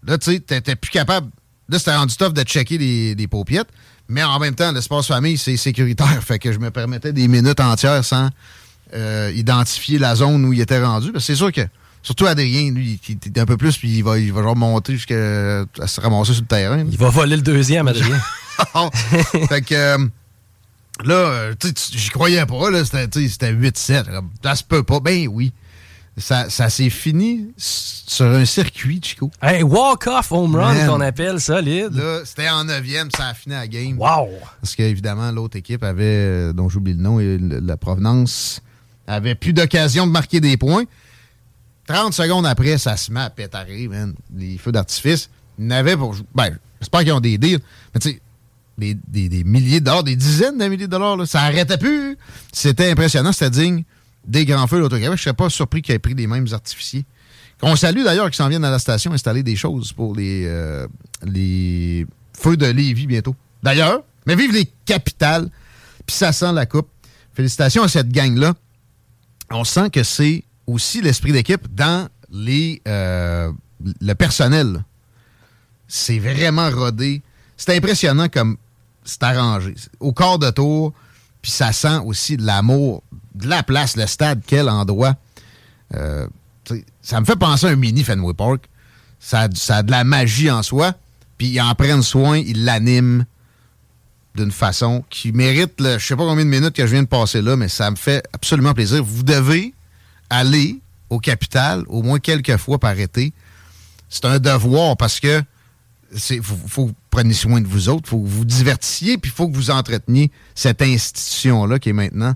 Là, 0.07 0.19
tu 0.19 0.33
sais, 0.33 0.41
t'étais 0.41 0.77
plus 0.77 0.91
capable. 0.91 1.31
Là, 1.69 1.79
c'était 1.79 1.97
rendu 1.97 2.17
tough 2.17 2.33
de 2.33 2.43
checker 2.43 2.77
les, 2.77 3.15
les 3.15 3.27
paupiettes. 3.29 3.69
Mais 4.09 4.25
en 4.25 4.39
même 4.41 4.55
temps, 4.55 4.73
l'espace 4.73 5.07
famille, 5.07 5.39
c'est 5.39 5.57
sécuritaire. 5.57 6.23
Fait 6.25 6.39
que 6.39 6.53
je 6.53 6.59
me 6.59 6.71
permettais 6.71 7.13
des 7.13 7.29
minutes 7.29 7.61
entières 7.61 8.05
sans 8.05 8.29
euh, 8.93 9.33
identifier 9.35 9.99
la 9.99 10.17
zone 10.17 10.45
où 10.45 10.53
il 10.53 10.61
était 10.61 10.83
rendu. 10.83 11.13
C'est 11.21 11.37
sûr 11.37 11.53
que 11.53 11.63
Surtout 12.03 12.27
Adrien, 12.27 12.71
lui, 12.73 12.99
qui 12.99 13.13
est 13.13 13.39
un 13.39 13.45
peu 13.45 13.57
plus, 13.57 13.77
puis 13.77 13.99
il 13.99 14.03
va, 14.03 14.19
il 14.19 14.33
va 14.33 14.43
genre 14.43 14.57
monter 14.57 14.95
jusqu'à 14.95 15.65
se 15.87 16.01
ramasser 16.01 16.33
sur 16.33 16.43
le 16.43 16.49
terrain. 16.49 16.85
Il 16.91 16.97
va 16.97 17.11
voler 17.11 17.37
le 17.37 17.43
deuxième, 17.43 17.89
Adrien. 17.89 18.19
fait 19.49 19.63
que 19.63 19.75
euh, 19.75 19.99
là, 21.05 21.15
euh, 21.15 21.55
tu 21.59 21.69
sais, 21.69 21.99
j'y 21.99 22.09
croyais 22.09 22.45
pas, 22.47 22.71
là, 22.71 22.85
c'était 22.85 23.53
8-7. 23.53 24.05
Ça 24.43 24.55
se 24.55 24.65
peut 24.65 24.83
pas. 24.83 25.01
Ben 25.01 25.29
oui. 25.29 25.53
Ça, 26.17 26.51
ça 26.51 26.69
s'est 26.69 26.91
fini 26.91 27.53
sur 27.57 28.27
un 28.27 28.45
circuit, 28.45 29.01
Chico. 29.03 29.31
Un 29.41 29.63
walk-off 29.63 30.33
home 30.33 30.57
run 30.57 30.87
qu'on 30.87 31.01
appelle 31.01 31.41
solide. 31.41 31.95
Là, 31.95 32.23
c'était 32.25 32.49
en 32.49 32.65
neuvième, 32.65 33.09
ça 33.17 33.29
a 33.29 33.35
fini 33.35 33.55
la 33.55 33.69
game. 33.69 33.99
Wow! 33.99 34.29
Parce 34.61 34.75
qu'évidemment, 34.75 35.31
l'autre 35.31 35.57
équipe 35.57 35.85
avait, 35.85 36.05
euh, 36.05 36.53
dont 36.53 36.69
j'oublie 36.69 36.95
le 36.95 37.01
nom 37.01 37.21
et 37.21 37.39
la 37.39 37.77
provenance, 37.77 38.61
avait 39.07 39.35
plus 39.35 39.53
d'occasion 39.53 40.07
de 40.07 40.13
marquer 40.13 40.41
des 40.41 40.57
points. 40.57 40.85
30 41.91 42.15
secondes 42.15 42.47
après, 42.47 42.79
ça 42.79 42.97
se 42.97 43.11
met 43.11 43.21
à 43.21 43.31
pétarer, 43.31 43.89
man. 43.89 44.15
Les 44.37 44.59
feux 44.59 44.71
d'artifice. 44.71 45.29
Ils 45.59 45.67
n'avaient 45.67 45.97
pour. 45.97 46.15
Ben, 46.35 46.57
j'espère 46.81 47.01
qu'ils 47.01 47.13
ont 47.13 47.21
des 47.21 47.37
deals. 47.37 47.59
Mais 47.93 48.01
tu 48.01 48.11
sais, 48.11 48.21
des, 48.79 49.45
milliers 49.45 49.81
de 49.81 49.87
dollars, 49.87 50.05
des 50.05 50.15
dizaines 50.15 50.57
de 50.57 50.67
milliers 50.67 50.87
de 50.87 50.91
dollars, 50.91 51.27
ça 51.27 51.43
arrêtait 51.43 51.79
plus. 51.79 52.17
C'était 52.53 52.91
impressionnant, 52.91 53.33
c'était 53.33 53.51
digne 53.51 53.83
des 54.25 54.45
grands 54.45 54.69
feux 54.69 54.79
l'Auto-Québec. 54.79 55.17
Je 55.17 55.23
serais 55.25 55.35
pas 55.35 55.51
surpris 55.51 55.83
qu'ils 55.83 55.95
aient 55.95 55.99
pris 55.99 56.15
les 56.15 56.29
mêmes 56.29 56.47
artificiers. 56.53 57.05
On 57.61 57.75
salue 57.75 58.05
d'ailleurs 58.05 58.27
qu'ils 58.27 58.37
s'en 58.37 58.49
viennent 58.49 58.65
à 58.65 58.71
la 58.71 58.79
station 58.79 59.13
installer 59.13 59.43
des 59.43 59.57
choses 59.57 59.93
pour 59.93 60.15
les, 60.15 60.45
euh, 60.47 60.87
les 61.25 62.07
feux 62.39 62.57
de 62.57 62.67
Lévis 62.67 63.07
bientôt. 63.07 63.35
D'ailleurs, 63.65 64.03
mais 64.27 64.37
vive 64.37 64.53
les 64.53 64.71
capitales, 64.87 65.49
puis 66.07 66.15
ça 66.15 66.33
sent 66.33 66.53
la 66.53 66.67
coupe. 66.67 66.89
Félicitations 67.35 67.83
à 67.83 67.89
cette 67.89 68.11
gang-là. 68.11 68.55
On 69.51 69.65
sent 69.65 69.91
que 69.91 70.05
c'est 70.05 70.45
aussi 70.71 71.01
l'esprit 71.01 71.33
d'équipe 71.33 71.73
dans 71.75 72.09
les 72.31 72.81
euh, 72.87 73.53
le 74.01 74.15
personnel. 74.15 74.85
C'est 75.89 76.19
vraiment 76.19 76.71
rodé. 76.71 77.23
C'est 77.57 77.77
impressionnant 77.77 78.29
comme 78.29 78.57
c'est 79.05 79.23
arrangé. 79.23 79.75
Au 79.99 80.13
quart 80.13 80.39
de 80.39 80.51
tour, 80.51 80.93
puis 81.43 81.51
ça 81.51 81.73
sent 81.73 81.99
aussi 82.05 82.37
l'amour 82.37 83.03
de 83.35 83.49
la 83.49 83.63
place, 83.63 83.97
le 83.97 84.07
stade, 84.07 84.43
quel 84.47 84.69
endroit. 84.69 85.15
Euh, 85.95 86.27
ça 87.03 87.21
me 87.21 87.25
fait 87.25 87.37
penser 87.37 87.67
à 87.67 87.71
un 87.71 87.77
mini 87.77 88.05
Fenway 88.05 88.35
Park. 88.35 88.69
Ça, 89.19 89.49
ça 89.55 89.79
a 89.79 89.83
de 89.83 89.91
la 89.91 90.05
magie 90.05 90.51
en 90.51 90.63
soi. 90.63 90.95
Puis 91.39 91.49
ils 91.49 91.61
en 91.61 91.75
prennent 91.75 92.03
soin, 92.03 92.39
ils 92.39 92.65
l'animent 92.65 93.25
d'une 94.35 94.53
façon 94.53 95.05
qui 95.11 95.33
mérite, 95.33 95.81
le, 95.81 95.99
je 95.99 96.07
sais 96.07 96.15
pas 96.15 96.25
combien 96.25 96.45
de 96.45 96.51
minutes 96.51 96.75
que 96.75 96.87
je 96.87 96.93
viens 96.93 97.03
de 97.03 97.09
passer 97.09 97.43
là, 97.43 97.57
mais 97.57 97.69
ça 97.69 97.91
me 97.91 97.97
fait 97.97 98.25
absolument 98.33 98.75
plaisir. 98.75 99.03
Vous 99.03 99.25
devez 99.25 99.75
aller 100.31 100.81
au 101.11 101.19
capital 101.19 101.85
au 101.89 102.03
moins 102.03 102.19
quelques 102.19 102.57
fois 102.57 102.79
par 102.79 102.99
été. 102.99 103.33
C'est 104.09 104.25
un 104.25 104.39
devoir 104.39 104.97
parce 104.97 105.21
que 105.21 105.43
il 106.31 106.43
faut, 106.43 106.57
faut, 106.67 106.85
que 106.87 106.91
vous 106.91 106.97
preniez 107.11 107.35
soin 107.35 107.61
de 107.61 107.69
vous 107.69 107.89
autres, 107.89 108.03
il 108.07 108.11
faut 108.11 108.21
que 108.21 108.29
vous 108.29 108.45
divertissiez, 108.45 109.19
puis 109.19 109.31
il 109.31 109.35
faut 109.35 109.49
que 109.49 109.55
vous 109.55 109.71
entreteniez 109.71 110.33
cette 110.55 110.83
institution-là 110.83 111.79
qui 111.79 111.91
est 111.91 111.93
maintenant 111.93 112.35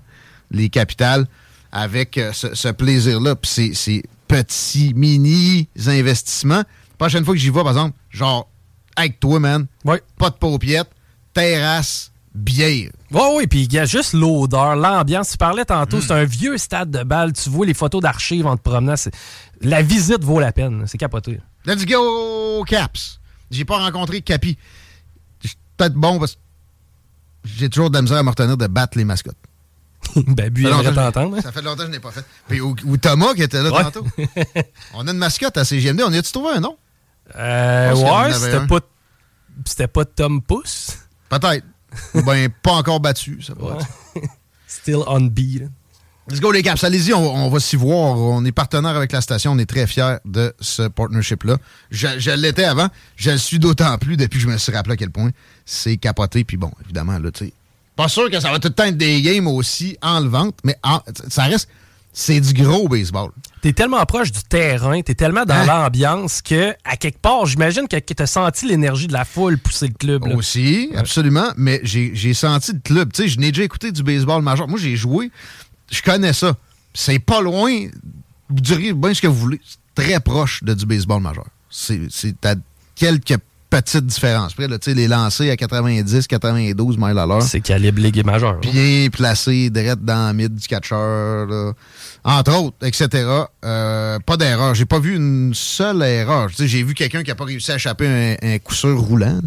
les 0.51 0.69
capitales 0.69 1.27
avec 1.71 2.17
euh, 2.17 2.31
ce, 2.31 2.69
plaisir-là, 2.69 3.35
puis 3.35 3.73
ces, 3.75 4.03
petits 4.27 4.93
mini-investissements. 4.95 6.55
La 6.55 6.97
prochaine 6.97 7.23
fois 7.23 7.35
que 7.35 7.39
j'y 7.39 7.49
vais, 7.51 7.61
par 7.61 7.69
exemple, 7.69 7.95
genre, 8.09 8.49
avec 8.95 9.19
toi, 9.19 9.39
man, 9.39 9.67
pas 10.17 10.29
de 10.31 10.35
paupiètes, 10.35 10.89
terrasse, 11.33 12.11
bière. 12.35 12.91
Oui, 13.11 13.21
oui, 13.35 13.47
puis 13.47 13.63
il 13.63 13.73
y 13.73 13.79
a 13.79 13.85
juste 13.85 14.13
l'odeur, 14.13 14.75
l'ambiance. 14.75 15.31
Tu 15.31 15.37
parlais 15.37 15.65
tantôt, 15.65 16.01
c'est 16.01 16.11
un 16.11 16.25
vieux 16.25 16.57
stade 16.57 16.91
de 16.91 17.03
balle. 17.03 17.33
Tu 17.33 17.49
vois 17.49 17.65
les 17.65 17.73
photos 17.73 18.01
d'archives 18.01 18.45
en 18.45 18.57
te 18.57 18.61
promenant. 18.61 18.95
La 19.61 19.81
visite 19.81 20.23
vaut 20.23 20.39
la 20.39 20.51
peine. 20.51 20.83
C'est 20.87 20.97
capoté. 20.97 21.39
Let's 21.65 21.85
go, 21.85 22.63
Caps. 22.65 23.19
J'ai 23.49 23.65
pas 23.65 23.77
rencontré 23.77 24.21
Capi. 24.21 24.57
Peut-être 25.77 25.93
bon 25.93 26.19
parce 26.19 26.33
que 26.33 26.39
j'ai 27.43 27.69
toujours 27.69 27.89
de 27.89 27.95
la 27.95 28.01
misère 28.01 28.17
à 28.17 28.23
me 28.23 28.29
retenir 28.29 28.57
de 28.57 28.67
battre 28.67 28.97
les 28.97 29.05
mascottes. 29.05 29.35
ben, 30.15 30.53
lui, 30.53 30.65
il 30.65 30.93
t'entendre. 30.93 31.41
Ça 31.41 31.51
fait 31.51 31.61
longtemps 31.61 31.83
que 31.83 31.87
je 31.87 31.91
n'ai 31.91 31.99
pas 31.99 32.11
fait. 32.11 32.23
Puis, 32.47 32.61
ou, 32.61 32.75
Thomas 32.97 33.33
qui 33.33 33.43
était 33.43 33.61
là 33.61 33.71
tantôt. 33.71 34.05
On 34.93 35.07
a 35.07 35.11
une 35.11 35.17
mascotte 35.17 35.57
à 35.57 35.65
CGMD. 35.65 36.01
On 36.05 36.13
a-tu 36.13 36.31
trouvé 36.31 36.51
un 36.55 36.59
nom? 36.59 36.77
Euh, 37.35 37.95
ouais, 37.95 38.33
c'était 38.33 38.67
pas, 38.67 38.79
c'était 39.65 39.87
pas 39.87 40.05
Tom 40.05 40.41
Pouce. 40.41 40.97
Peut-être. 41.29 41.65
Ou 42.13 42.21
bien 42.21 42.47
pas 42.61 42.73
encore 42.73 42.99
battu. 42.99 43.41
Ça 43.41 43.53
va 43.57 43.77
Still 44.67 45.03
unbeaten. 45.07 45.71
Let's 46.27 46.39
go 46.39 46.51
les 46.51 46.63
Caps, 46.63 46.83
allez-y, 46.83 47.13
on, 47.13 47.49
va 47.49 47.59
s'y 47.59 47.75
voir. 47.75 48.17
On 48.17 48.43
est 48.45 48.51
partenaire 48.51 48.95
avec 48.95 49.11
la 49.11 49.21
station, 49.21 49.51
on 49.51 49.59
est 49.59 49.67
très 49.67 49.85
fiers 49.85 50.15
de 50.25 50.55
ce 50.59 50.81
partnership-là. 50.87 51.57
Je, 51.91 52.31
l'étais 52.31 52.63
avant, 52.63 52.87
je 53.15 53.29
le 53.29 53.37
suis 53.37 53.59
d'autant 53.59 53.95
plus 53.99 54.17
depuis 54.17 54.39
que 54.39 54.43
je 54.43 54.49
me 54.49 54.57
suis 54.57 54.71
rappelé 54.71 54.93
à 54.93 54.97
quel 54.97 55.11
point 55.11 55.29
c'est 55.67 55.97
capoté. 55.97 56.43
Puis 56.43 56.57
bon, 56.57 56.71
évidemment, 56.83 57.19
là, 57.19 57.29
tu 57.29 57.45
sais, 57.45 57.53
pas 57.95 58.07
sûr 58.07 58.31
que 58.31 58.39
ça 58.39 58.51
va 58.51 58.57
tout 58.57 58.69
le 58.69 58.73
temps 58.73 58.85
être 58.85 58.97
des 58.97 59.21
games 59.21 59.47
aussi 59.47 59.97
enlevantes, 60.01 60.57
mais 60.63 60.75
ça 61.29 61.43
reste, 61.43 61.69
c'est 62.17 62.39
du 62.39 62.53
gros 62.53 62.87
baseball. 62.87 63.31
T'es 63.61 63.73
tellement 63.73 64.05
proche 64.05 64.31
du 64.31 64.41
terrain, 64.43 65.01
t'es 65.01 65.15
tellement 65.15 65.43
dans 65.43 65.55
hein? 65.55 65.65
l'ambiance 65.65 66.41
que, 66.41 66.73
à 66.83 66.97
quelque 66.97 67.19
part, 67.19 67.45
j'imagine 67.45 67.87
que, 67.87 67.97
t'as 67.97 68.25
senti 68.25 68.67
l'énergie 68.67 69.07
de 69.07 69.13
la 69.13 69.25
foule 69.25 69.57
pousser 69.57 69.87
le 69.87 69.93
club. 69.93 70.23
Aussi, 70.35 70.91
absolument, 70.95 71.49
mais 71.57 71.81
j'ai 71.83 72.33
senti 72.33 72.73
le 72.73 72.79
club. 72.79 73.11
Tu 73.11 73.23
sais, 73.23 73.27
je 73.27 73.39
n'ai 73.39 73.51
déjà 73.51 73.63
écouté 73.63 73.91
du 73.91 74.01
baseball 74.01 74.41
majeur. 74.41 74.67
Moi, 74.67 74.79
j'ai 74.79 74.95
joué 74.95 75.29
je 75.91 76.01
connais 76.01 76.33
ça. 76.33 76.55
C'est 76.93 77.19
pas 77.19 77.41
loin, 77.41 77.87
vous 78.49 78.61
diriez 78.61 78.93
bien 78.93 79.13
ce 79.13 79.21
que 79.21 79.27
vous 79.27 79.35
voulez, 79.35 79.61
très 79.93 80.19
proche 80.19 80.63
de 80.63 80.73
du 80.73 80.85
baseball 80.85 81.21
majeur. 81.21 81.47
C'est 81.69 82.45
à 82.45 82.55
quelques 82.95 83.37
petites 83.81 84.05
différences. 84.05 84.53
Après, 84.53 84.67
là, 84.67 84.77
les 84.85 85.07
lancers 85.07 85.51
à 85.51 85.57
90, 85.57 86.27
92 86.27 86.97
miles 86.97 87.17
à 87.17 87.25
l'heure. 87.25 87.41
C'est 87.43 87.61
calibre 87.61 88.01
ligue 88.01 88.25
majeur. 88.25 88.59
Bien 88.59 89.07
placé, 89.11 89.69
direct 89.69 90.03
dans 90.03 90.29
le 90.29 90.33
mid 90.33 90.55
du 90.55 90.67
catcher, 90.67 90.95
entre 92.23 92.55
autres, 92.57 92.77
etc. 92.83 93.27
Euh, 93.63 94.19
pas 94.19 94.37
d'erreur. 94.37 94.75
J'ai 94.75 94.85
pas 94.85 94.99
vu 94.99 95.15
une 95.15 95.53
seule 95.53 96.01
erreur. 96.03 96.49
J'ai 96.57 96.83
vu 96.83 96.93
quelqu'un 96.93 97.23
qui 97.23 97.31
a 97.31 97.35
pas 97.35 97.45
réussi 97.45 97.71
à 97.71 97.75
échapper 97.75 98.37
un, 98.41 98.59
coup 98.59 98.73
sûr 98.73 98.99
roulant. 98.99 99.41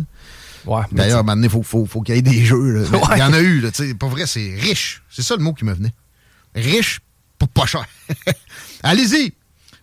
D'ailleurs, 0.92 1.24
maintenant, 1.24 1.44
il 1.44 1.50
faut, 1.50 1.62
faut, 1.62 1.86
faut 1.86 2.02
qu'il 2.02 2.14
y 2.14 2.18
ait 2.18 2.22
des 2.22 2.44
jeux. 2.44 2.86
Il 3.12 3.18
y 3.18 3.22
en 3.22 3.32
a 3.32 3.40
eu. 3.40 3.60
Là, 3.60 3.70
pour 3.98 4.10
vrai, 4.10 4.26
c'est 4.26 4.54
riche. 4.58 5.02
C'est 5.08 5.22
ça 5.22 5.36
le 5.36 5.42
mot 5.42 5.54
qui 5.54 5.64
me 5.64 5.72
venait 5.72 5.94
riche 6.54 7.00
pour 7.38 7.48
pas 7.48 7.66
cher. 7.66 7.86
Allez-y! 8.82 9.32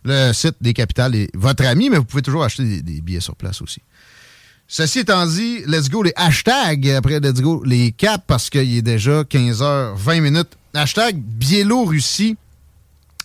Le 0.03 0.33
site 0.33 0.57
des 0.61 0.73
capitales 0.73 1.15
est 1.15 1.29
votre 1.33 1.65
ami, 1.65 1.89
mais 1.89 1.97
vous 1.97 2.05
pouvez 2.05 2.21
toujours 2.21 2.43
acheter 2.43 2.81
des, 2.81 3.01
billets 3.01 3.21
sur 3.21 3.35
place 3.35 3.61
aussi. 3.61 3.81
Ceci 4.67 4.99
étant 4.99 5.25
dit, 5.27 5.59
let's 5.67 5.89
go 5.89 6.01
les 6.01 6.13
hashtags 6.15 6.89
après 6.89 7.19
let's 7.19 7.39
go 7.41 7.63
les 7.63 7.91
caps 7.91 8.23
parce 8.25 8.49
qu'il 8.49 8.77
est 8.77 8.81
déjà 8.81 9.21
15h20 9.21 10.21
minutes. 10.21 10.57
Hashtag 10.73 11.17
Biélorussie. 11.17 12.35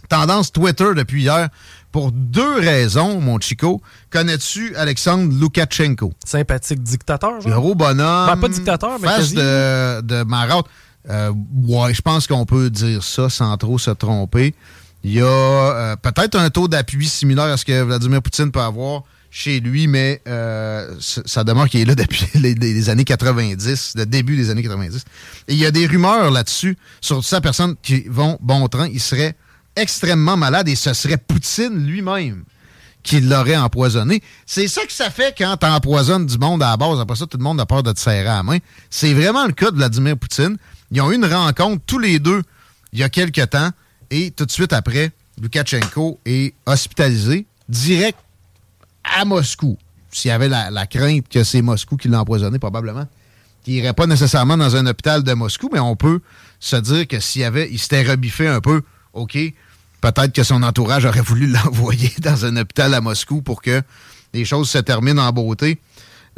Tendance 0.09 0.53
Twitter 0.53 0.89
depuis 0.97 1.23
hier 1.23 1.49
pour 1.93 2.13
deux 2.13 2.59
raisons, 2.59 3.21
mon 3.21 3.39
chico. 3.41 3.81
Connais-tu 4.11 4.75
Alexandre 4.77 5.33
Loukachenko? 5.39 6.13
Sympathique 6.25 6.83
dictateur, 6.83 7.41
genre? 7.41 7.53
Gros 7.53 7.75
bonhomme. 7.75 8.27
Ben, 8.27 8.37
pas 8.37 8.49
dictateur, 8.49 8.99
mais 9.01 9.09
face 9.09 9.33
de, 9.33 10.01
de 10.03 10.23
marotte. 10.25 10.67
Euh, 11.09 11.33
ouais, 11.67 11.95
je 11.95 12.03
pense 12.03 12.27
qu'on 12.27 12.45
peut 12.45 12.71
dire 12.71 13.03
ça 13.03 13.29
sans 13.29 13.57
trop 13.57 13.79
se 13.79 13.91
tromper. 13.91 14.55
Il 15.03 15.13
y 15.13 15.21
a 15.21 15.25
euh, 15.25 15.97
peut-être 15.97 16.37
un 16.37 16.51
taux 16.51 16.69
d'appui 16.69 17.09
similaire 17.09 17.47
à 17.47 17.57
ce 17.57 17.65
que 17.65 17.83
Vladimir 17.83 18.21
Poutine 18.21 18.53
peut 18.53 18.61
avoir 18.61 19.03
chez 19.31 19.61
lui, 19.61 19.87
mais 19.87 20.21
euh, 20.27 20.97
ça 20.99 21.45
demeure 21.45 21.69
qu'il 21.69 21.81
est 21.81 21.85
là 21.85 21.95
depuis 21.95 22.27
les, 22.35 22.89
années 22.91 23.05
90, 23.05 23.95
le 23.97 24.07
début 24.07 24.37
des 24.37 24.51
années 24.51 24.63
90. 24.63 25.05
Et 25.49 25.55
il 25.55 25.59
y 25.59 25.67
a 25.67 25.71
des 25.71 25.87
rumeurs 25.87 26.31
là-dessus 26.31 26.77
sur 27.01 27.25
sa 27.25 27.41
personne 27.41 27.77
qui 27.83 28.05
vont 28.09 28.39
bon 28.41 28.67
train. 28.69 28.89
Il 28.89 29.01
serait 29.01 29.37
extrêmement 29.77 30.37
malade 30.37 30.69
et 30.69 30.75
ce 30.75 30.93
serait 30.93 31.17
Poutine 31.17 31.87
lui-même 31.87 32.45
qui 33.03 33.21
l'aurait 33.21 33.57
empoisonné. 33.57 34.23
C'est 34.45 34.69
ça 34.69 34.85
que 34.85 34.93
ça 34.93 35.11
fait 35.11 35.35
quand 35.37 35.57
tu 35.57 35.67
empoisonnes 35.67 36.27
du 36.27 36.37
monde 36.37 36.63
à 36.63 36.71
la 36.71 36.77
base. 36.77 37.01
Après 37.01 37.17
ça, 37.17 37.27
tout 37.27 37.39
le 37.39 37.45
monde 37.45 37.61
a 37.61 37.67
peur 37.67 37.83
de 37.83 37.93
te 37.93 38.01
serrer 38.01 38.27
à 38.27 38.37
la 38.37 38.43
main. 38.43 38.59
C'est 38.91 39.15
vraiment 39.15 39.47
le 39.47 39.53
cas 39.53 39.71
de 39.71 39.77
Vladimir 39.77 40.19
Poutine. 40.19 40.59
Ils 40.91 41.01
ont 41.01 41.11
eu 41.11 41.15
une 41.15 41.25
rencontre 41.25 41.83
tous 41.87 41.99
les 41.99 42.19
deux 42.19 42.43
il 42.93 42.99
y 42.99 43.03
a 43.03 43.09
quelque 43.09 43.45
temps 43.45 43.71
et 44.11 44.33
tout 44.33 44.45
de 44.45 44.51
suite 44.51 44.73
après, 44.73 45.13
Lukashenko 45.41 46.21
est 46.27 46.55
hospitalisé 46.67 47.47
direct 47.69 48.19
à 49.19 49.25
Moscou. 49.25 49.77
S'il 50.11 50.31
y 50.31 50.33
avait 50.33 50.49
la, 50.49 50.87
crainte 50.87 51.29
que 51.29 51.45
c'est 51.45 51.63
Moscou 51.63 51.97
qui 51.97 52.09
l'a 52.09 52.21
empoisonné, 52.21 52.59
probablement, 52.59 53.07
qu'il 53.63 53.75
n'irait 53.75 53.93
pas 53.93 54.07
nécessairement 54.07 54.57
dans 54.57 54.77
un 54.77 54.87
hôpital 54.87 55.23
de 55.23 55.33
Moscou, 55.35 55.69
mais 55.73 55.79
on 55.79 55.97
peut 55.97 56.21
se 56.59 56.77
dire 56.77 57.07
que 57.07 57.21
s'il 57.21 57.45
avait, 57.45 57.69
il 57.71 57.79
s'était 57.79 58.03
rebiffé 58.03 58.49
un 58.49 58.61
peu, 58.61 58.83
OK, 59.13 59.39
peut-être 60.01 60.33
que 60.33 60.43
son 60.43 60.63
entourage 60.63 61.05
aurait 61.05 61.21
voulu 61.21 61.47
l'envoyer 61.65 62.13
dans 62.19 62.45
un 62.45 62.57
hôpital 62.57 62.93
à 62.95 63.01
Moscou 63.01 63.43
pour 63.43 63.63
que 63.63 63.83
les 64.33 64.45
choses 64.45 64.69
se 64.71 64.79
terminent 64.79 65.23
en 65.23 65.33
beauté. 65.33 65.81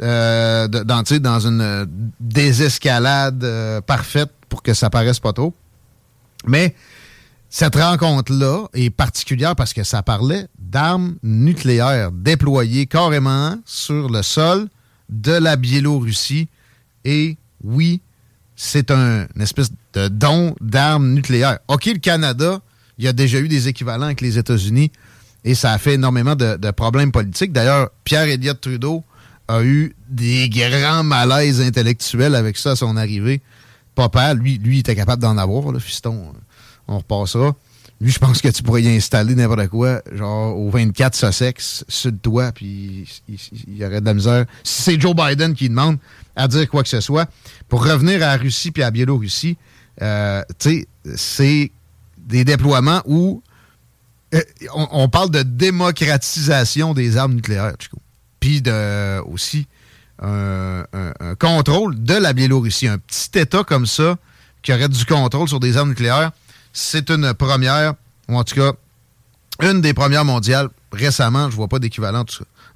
Euh, 0.01 0.67
dans, 0.67 1.39
une 1.39 1.61
euh, 1.61 1.85
désescalade 2.19 3.43
euh, 3.43 3.79
parfaite 3.79 4.31
pour 4.49 4.63
que 4.63 4.73
ça 4.73 4.89
paraisse 4.89 5.19
pas 5.19 5.33
trop. 5.33 5.53
Mais 6.47 6.75
cette 7.49 7.75
rencontre-là 7.75 8.65
est 8.73 8.89
particulière 8.89 9.55
parce 9.55 9.71
que 9.71 9.83
ça 9.83 10.01
parlait 10.01 10.47
d'armes 10.73 11.15
nucléaires 11.21 12.11
déployées 12.11 12.87
carrément 12.87 13.55
sur 13.65 14.09
le 14.09 14.23
sol 14.23 14.67
de 15.09 15.31
la 15.31 15.55
Biélorussie. 15.55 16.47
Et 17.05 17.37
oui, 17.63 18.01
c'est 18.55 18.91
un, 18.91 19.27
une 19.35 19.41
espèce 19.41 19.69
de 19.93 20.07
don 20.07 20.55
d'armes 20.59 21.13
nucléaires. 21.13 21.59
OK, 21.67 21.85
le 21.85 21.99
Canada, 21.99 22.59
il 22.97 23.05
y 23.05 23.07
a 23.07 23.13
déjà 23.13 23.39
eu 23.39 23.47
des 23.47 23.67
équivalents 23.67 24.05
avec 24.05 24.21
les 24.21 24.37
États-Unis 24.37 24.91
et 25.45 25.53
ça 25.53 25.71
a 25.73 25.77
fait 25.77 25.93
énormément 25.93 26.35
de, 26.35 26.71
problèmes 26.71 27.11
politiques. 27.11 27.51
D'ailleurs, 27.51 27.89
Pierre 28.03 28.23
Elliott 28.27 28.59
Trudeau 28.59 29.03
a 29.47 29.61
eu 29.63 29.95
des 30.09 30.49
grands 30.49 31.03
malaises 31.03 31.61
intellectuels 31.61 32.33
avec 32.33 32.57
ça 32.57 32.71
à 32.71 32.75
son 32.75 32.97
arrivée 32.97 33.41
papa, 33.93 34.33
lui, 34.33 34.57
lui, 34.57 34.79
était 34.79 34.95
capable 34.95 35.21
d'en 35.21 35.37
avoir, 35.37 35.71
le 35.71 35.77
fiston. 35.77 36.33
On 36.87 36.97
repassera. 36.97 37.55
Lui, 38.03 38.11
je 38.11 38.19
pense 38.19 38.41
que 38.41 38.49
tu 38.49 38.61
pourrais 38.63 38.81
y 38.81 38.89
installer 38.89 39.33
n'importe 39.33 39.69
quoi, 39.69 40.01
genre 40.11 40.59
au 40.59 40.69
24 40.69 41.15
Sussex, 41.15 41.85
sur 41.87 42.11
le 42.11 42.17
toit, 42.17 42.51
puis 42.51 43.07
il, 43.29 43.77
y 43.77 43.85
aurait 43.85 44.01
de 44.01 44.05
la 44.05 44.13
misère. 44.13 44.45
Si 44.61 44.81
c'est 44.81 44.99
Joe 44.99 45.15
Biden 45.15 45.53
qui 45.53 45.69
demande 45.69 45.97
à 46.35 46.49
dire 46.49 46.69
quoi 46.69 46.83
que 46.83 46.89
ce 46.89 46.99
soit, 46.99 47.29
pour 47.69 47.85
revenir 47.85 48.17
à 48.17 48.35
la 48.35 48.35
Russie 48.35 48.71
puis 48.71 48.83
à 48.83 48.87
la 48.87 48.91
Biélorussie, 48.91 49.55
euh, 50.01 50.43
tu 50.59 50.81
sais, 50.81 50.87
c'est 51.15 51.71
des 52.17 52.43
déploiements 52.43 53.01
où 53.05 53.41
euh, 54.33 54.41
on, 54.73 55.07
parle 55.07 55.31
de 55.31 55.41
démocratisation 55.43 56.93
des 56.93 57.15
armes 57.15 57.35
nucléaires, 57.35 57.75
Chico. 57.79 57.99
Puis 58.41 58.61
de, 58.61 59.21
aussi 59.21 59.65
un, 60.21 60.83
contrôle 61.39 62.03
de 62.03 62.15
la 62.15 62.33
Biélorussie. 62.33 62.89
Un 62.89 62.97
petit 62.97 63.39
État 63.39 63.63
comme 63.63 63.85
ça 63.85 64.17
qui 64.61 64.73
aurait 64.73 64.89
du 64.89 65.05
contrôle 65.05 65.47
sur 65.47 65.61
des 65.61 65.77
armes 65.77 65.89
nucléaires, 65.89 66.33
c'est 66.73 67.09
une 67.09 67.33
première, 67.35 67.93
ou 68.27 68.37
en 68.37 68.43
tout 68.43 68.55
cas, 68.55 68.73
une 69.61 69.81
des 69.81 69.93
premières 69.93 70.25
mondiales 70.25 70.69
récemment. 70.91 71.49
Je 71.49 71.55
vois 71.55 71.67
pas 71.67 71.79
d'équivalent, 71.79 72.25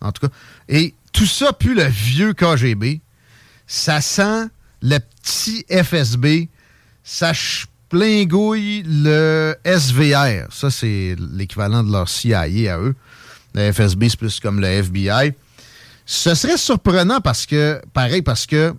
en 0.02 0.12
tout 0.12 0.28
cas. 0.28 0.34
Et 0.70 0.94
tout 1.12 1.26
ça, 1.26 1.52
puis 1.52 1.74
le 1.74 1.84
vieux 1.84 2.34
KGB, 2.34 3.02
ça 3.66 4.00
sent 4.00 4.46
le 4.82 5.00
petit 5.00 5.66
FSB, 5.70 6.48
ça 7.04 7.34
plein 7.90 8.26
gouille 8.26 8.84
le 8.86 9.56
SVR. 9.66 10.52
Ça, 10.52 10.70
c'est 10.70 11.16
l'équivalent 11.36 11.84
de 11.84 11.92
leur 11.92 12.08
CIA 12.08 12.42
à 12.42 12.80
eux. 12.80 12.96
Le 13.56 13.72
FSB, 13.72 14.10
c'est 14.10 14.20
plus 14.20 14.40
comme 14.40 14.60
le 14.60 14.68
FBI. 14.68 15.34
Ce 16.06 16.36
serait 16.36 16.58
surprenant 16.58 17.20
parce 17.22 17.46
que, 17.46 17.82
pareil, 17.94 18.22
parce 18.22 18.46
que, 18.46 18.74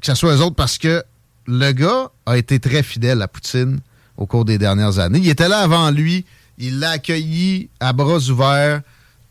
que 0.00 0.06
ce 0.06 0.14
soit 0.14 0.36
eux 0.36 0.40
autres, 0.40 0.56
parce 0.56 0.78
que 0.78 1.02
le 1.46 1.72
gars 1.72 2.10
a 2.26 2.36
été 2.36 2.60
très 2.60 2.82
fidèle 2.82 3.20
à 3.22 3.28
Poutine 3.28 3.80
au 4.16 4.26
cours 4.26 4.44
des 4.44 4.58
dernières 4.58 4.98
années. 4.98 5.18
Il 5.18 5.28
était 5.28 5.48
là 5.48 5.58
avant 5.58 5.90
lui. 5.90 6.24
Il 6.58 6.78
l'a 6.78 6.90
accueilli 6.90 7.68
à 7.80 7.92
bras 7.92 8.18
ouverts. 8.30 8.82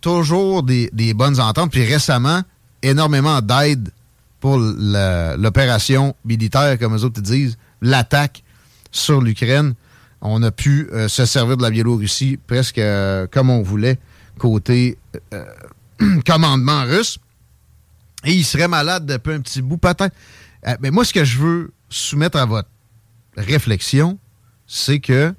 Toujours 0.01 0.63
des, 0.63 1.13
bonnes 1.15 1.39
ententes. 1.39 1.71
Puis 1.71 1.85
récemment, 1.85 2.41
énormément 2.81 3.41
d'aide 3.41 3.89
pour 4.39 4.57
l'opération 4.57 6.15
militaire, 6.25 6.77
comme 6.77 6.95
eux 6.95 7.03
autres 7.03 7.21
disent, 7.21 7.57
l'attaque 7.81 8.43
sur 8.91 9.21
l'Ukraine. 9.21 9.73
On 10.21 10.41
a 10.43 10.51
pu 10.51 10.89
euh, 10.91 11.07
se 11.07 11.25
servir 11.25 11.57
de 11.57 11.63
la 11.63 11.69
Biélorussie 11.69 12.37
presque 12.47 12.77
euh, 12.77 13.27
comme 13.29 13.49
on 13.49 13.61
voulait 13.61 13.97
côté 14.37 14.97
euh, 15.33 15.45
commandement 16.25 16.83
russe. 16.83 17.19
Et 18.25 18.31
il 18.31 18.43
serait 18.43 18.69
malade 18.69 19.05
depuis 19.05 19.33
un 19.33 19.41
petit 19.41 19.61
bout, 19.61 19.77
peut-être. 19.77 20.15
mais 20.79 20.91
moi, 20.91 21.03
ce 21.03 21.13
que 21.13 21.25
je 21.25 21.39
veux 21.39 21.71
soumettre 21.89 22.37
à 22.37 22.45
votre 22.45 22.69
réflexion, 23.35 24.17
c'est 24.67 24.99
que 24.99 25.33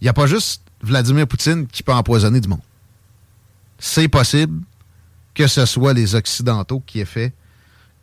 il 0.00 0.04
n'y 0.04 0.08
a 0.08 0.12
pas 0.12 0.26
juste 0.26 0.62
Vladimir 0.82 1.26
Poutine 1.26 1.66
qui 1.66 1.82
peut 1.82 1.92
empoisonner 1.92 2.40
du 2.40 2.48
monde. 2.48 2.60
C'est 3.78 4.08
possible 4.08 4.62
que 5.34 5.46
ce 5.46 5.66
soit 5.66 5.92
les 5.92 6.14
Occidentaux 6.14 6.82
qui 6.86 7.00
aient 7.00 7.04
fait 7.04 7.32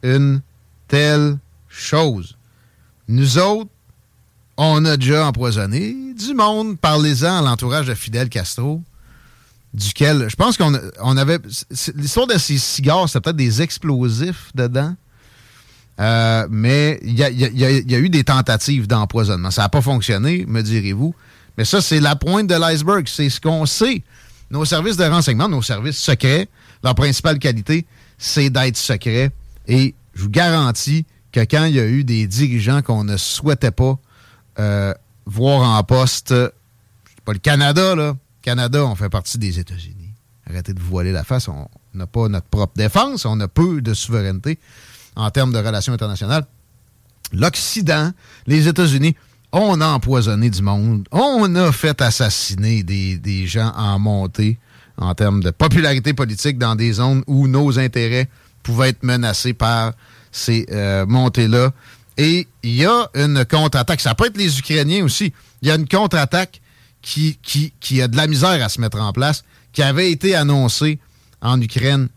une 0.03 0.41
telle 0.87 1.37
chose. 1.67 2.37
Nous 3.07 3.37
autres, 3.37 3.69
on 4.57 4.85
a 4.85 4.97
déjà 4.97 5.27
empoisonné 5.27 5.95
du 6.13 6.33
monde. 6.33 6.77
Parlez-en 6.79 7.37
à 7.37 7.41
l'entourage 7.41 7.87
de 7.87 7.95
Fidel 7.95 8.29
Castro, 8.29 8.81
duquel 9.73 10.27
je 10.29 10.35
pense 10.35 10.57
qu'on 10.57 10.79
on 10.99 11.17
avait. 11.17 11.39
L'histoire 11.95 12.27
de 12.27 12.37
ces 12.37 12.57
cigares, 12.57 13.09
c'est 13.09 13.19
peut-être 13.19 13.35
des 13.35 13.61
explosifs 13.61 14.51
dedans. 14.53 14.95
Euh, 16.00 16.47
mais 16.50 17.00
il 17.03 17.13
y 17.13 17.23
a, 17.23 18.00
eu 18.00 18.09
des 18.09 18.23
tentatives 18.23 18.88
d'empoisonnement. 18.88 19.51
Ça 19.51 19.63
n'a 19.63 19.69
pas 19.69 19.81
fonctionné, 19.81 20.45
me 20.47 20.62
direz-vous. 20.62 21.13
Mais 21.57 21.65
ça, 21.65 21.81
c'est 21.81 22.00
la 22.00 22.15
pointe 22.15 22.47
de 22.47 22.55
l'iceberg. 22.55 23.07
C'est 23.07 23.29
ce 23.29 23.39
qu'on 23.39 23.65
sait. 23.65 24.03
Nos 24.50 24.65
services 24.65 24.97
de 24.97 25.03
renseignement, 25.03 25.47
nos 25.47 25.62
services 25.62 25.97
secrets, 25.97 26.47
leur 26.83 26.95
principale 26.95 27.39
qualité, 27.39 27.85
c'est 28.17 28.50
d'être 28.50 28.77
secrets. 28.77 29.31
Et 29.67 29.93
je 30.13 30.23
vous 30.23 30.29
garantis 30.29 31.05
que 31.31 31.39
quand 31.41 31.65
il 31.65 31.75
y 31.75 31.79
a 31.79 31.85
eu 31.85 32.03
des 32.03 32.27
dirigeants 32.27 32.81
qu'on 32.81 33.03
ne 33.03 33.17
souhaitait 33.17 33.71
pas 33.71 33.97
euh, 34.59 34.93
voir 35.25 35.77
en 35.77 35.83
poste, 35.83 36.33
pas 37.25 37.33
le 37.33 37.39
Canada, 37.39 37.95
là. 37.95 38.15
Canada, 38.41 38.85
on 38.85 38.95
fait 38.95 39.09
partie 39.09 39.38
des 39.38 39.59
États-Unis. 39.59 40.13
Arrêtez 40.50 40.73
de 40.73 40.79
vous 40.79 40.89
voiler 40.89 41.13
la 41.13 41.23
face. 41.23 41.47
On 41.47 41.69
n'a 41.93 42.07
pas 42.07 42.27
notre 42.27 42.47
propre 42.47 42.73
défense. 42.75 43.25
On 43.25 43.39
a 43.39 43.47
peu 43.47 43.81
de 43.81 43.93
souveraineté 43.93 44.59
en 45.15 45.29
termes 45.29 45.53
de 45.53 45.58
relations 45.58 45.93
internationales. 45.93 46.46
L'Occident, 47.32 48.12
les 48.46 48.67
États-Unis, 48.67 49.15
on 49.51 49.82
a 49.82 49.88
empoisonné 49.88 50.50
du 50.50 50.62
monde. 50.62 51.08
On 51.12 51.55
a 51.55 51.72
fait 51.72 52.01
assassiner 52.01 52.84
des, 52.84 53.48
gens 53.48 53.72
en 53.75 54.00
montée 54.00 54.58
en 54.98 55.13
termes 55.15 55.41
de 55.41 55.51
popularité 55.51 56.13
politique 56.13 56.58
dans 56.58 56.75
des 56.75 56.93
zones 56.93 57.24
où 57.27 57.48
nos 57.48 57.79
intérêts 57.79 58.29
pouvaient 58.63 58.89
être 58.89 59.03
menacés 59.03 59.53
par 59.53 59.93
ces 60.32 60.65
euh, 60.72 61.05
montées-là. 61.05 61.72
Et 62.17 62.48
il 62.63 62.75
y 62.75 62.86
a 62.86 63.10
une 63.15 63.46
contre-attaque. 63.46 64.01
Ça 64.01 64.15
peut 64.15 64.27
être 64.27 64.38
les 64.38 64.60
Ukrainiens 64.60 65.03
aussi. 65.03 65.34
Il 65.62 65.67
y 65.67 65.72
a 65.72 65.75
une 65.75 65.88
contre-attaque 65.88 66.62
qui, 67.01 68.01
a 68.01 68.08
de 68.08 68.17
la 68.17 68.27
misère 68.27 68.63
à 68.63 68.70
se 68.70 68.79
mettre 68.79 69.00
en 69.00 69.12
place, 69.13 69.43
qui 69.74 69.84
avait 69.84 70.12
été 70.12 70.36
annoncée 70.36 71.00
en 71.41 71.60
Ukraine 71.62 72.08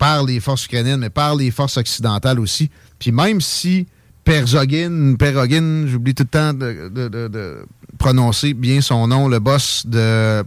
par 0.00 0.24
les 0.24 0.40
forces 0.40 0.64
ukrainiennes, 0.64 1.00
mais 1.00 1.10
par 1.10 1.36
les 1.36 1.50
forces 1.50 1.76
occidentales 1.76 2.40
aussi. 2.40 2.70
Puis 2.98 3.12
même 3.12 3.42
si 3.42 3.86
Perzogin, 4.24 5.14
Perogin, 5.18 5.86
j'oublie 5.86 6.14
tout 6.14 6.22
le 6.22 6.28
temps 6.28 6.54
de, 6.54 7.66
prononcer 7.98 8.54
bien 8.54 8.80
son 8.80 9.06
nom, 9.06 9.28
le 9.28 9.40
boss 9.40 9.84
de, 9.86 10.42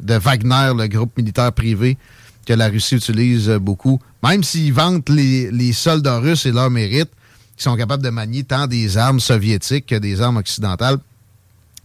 Wagner, 0.00 0.72
le 0.76 0.88
groupe 0.88 1.16
militaire 1.16 1.52
privé 1.52 1.96
que 2.44 2.52
la 2.52 2.66
Russie 2.66 2.96
utilise 2.96 3.48
beaucoup, 3.60 4.00
même 4.24 4.42
s'ils 4.42 4.72
vantent 4.72 5.08
les, 5.08 5.52
les 5.52 5.72
soldats 5.72 6.18
russes 6.18 6.44
et 6.46 6.52
leur 6.52 6.70
mérite, 6.70 7.10
qui 7.56 7.62
sont 7.62 7.76
capables 7.76 8.02
de 8.02 8.10
manier 8.10 8.42
tant 8.42 8.66
des 8.66 8.98
armes 8.98 9.20
soviétiques 9.20 9.86
que 9.86 9.94
des 9.94 10.20
armes 10.20 10.38
occidentales, 10.38 10.98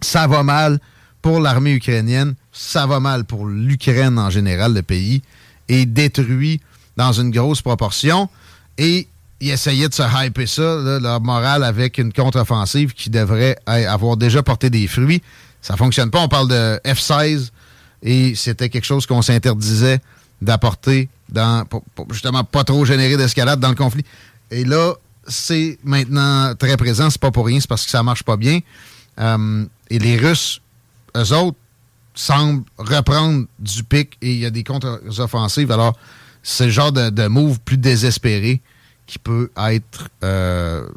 ça 0.01 0.25
va 0.25 0.41
mal 0.41 0.79
pour 1.21 1.39
l'armée 1.39 1.73
ukrainienne, 1.73 2.33
ça 2.51 2.87
va 2.87 2.99
mal 2.99 3.25
pour 3.25 3.45
l'Ukraine 3.45 4.17
en 4.17 4.31
général, 4.31 4.73
le 4.73 4.81
pays, 4.81 5.21
et 5.69 5.85
détruit 5.85 6.61
dans 6.97 7.11
une 7.11 7.31
grosse 7.31 7.61
proportion. 7.61 8.29
Et 8.77 9.07
ils 9.39 9.49
essayaient 9.49 9.89
de 9.89 9.93
se 9.93 10.03
hyper 10.25 10.47
ça, 10.47 10.99
leur 10.99 11.21
morale, 11.21 11.63
avec 11.63 11.97
une 11.97 12.13
contre-offensive 12.13 12.93
qui 12.93 13.09
devrait 13.09 13.57
avoir 13.65 14.17
déjà 14.17 14.43
porté 14.43 14.69
des 14.69 14.87
fruits. 14.87 15.21
Ça 15.61 15.75
fonctionne 15.75 16.11
pas. 16.11 16.19
On 16.19 16.27
parle 16.27 16.47
de 16.47 16.79
F-16 16.85 17.49
et 18.03 18.35
c'était 18.35 18.69
quelque 18.69 18.85
chose 18.85 19.05
qu'on 19.05 19.21
s'interdisait 19.21 19.99
d'apporter 20.41 21.09
dans 21.29 21.65
pour, 21.65 21.83
justement 22.11 22.43
pas 22.43 22.63
trop 22.63 22.83
générer 22.85 23.17
d'escalade 23.17 23.59
dans 23.59 23.69
le 23.69 23.75
conflit. 23.75 24.03
Et 24.49 24.65
là, 24.65 24.93
c'est 25.27 25.77
maintenant 25.83 26.53
très 26.55 26.77
présent. 26.77 27.09
C'est 27.09 27.21
pas 27.21 27.31
pour 27.31 27.45
rien, 27.45 27.59
c'est 27.59 27.69
parce 27.69 27.85
que 27.85 27.91
ça 27.91 28.03
marche 28.03 28.23
pas 28.23 28.37
bien. 28.37 28.59
Euh, 29.19 29.65
et 29.89 29.99
les 29.99 30.17
Russes, 30.17 30.61
eux 31.15 31.33
autres, 31.33 31.57
semblent 32.13 32.63
reprendre 32.77 33.45
du 33.59 33.83
pic 33.83 34.17
et 34.21 34.33
il 34.33 34.39
y 34.39 34.45
a 34.45 34.49
des 34.49 34.63
contre-offensives. 34.63 35.71
Alors, 35.71 35.97
c'est 36.43 36.65
le 36.65 36.71
genre 36.71 36.91
de, 36.91 37.09
de, 37.09 37.27
move 37.27 37.59
plus 37.59 37.77
désespéré 37.77 38.61
qui 39.05 39.19
peut 39.19 39.51
être 39.57 40.09
euh, 40.23 40.87